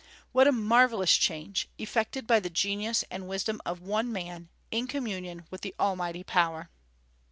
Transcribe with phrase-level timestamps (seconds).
[0.31, 5.45] What a marvellous change, effected by the genius and wisdom of one man, in communion
[5.51, 6.71] with Almighty power!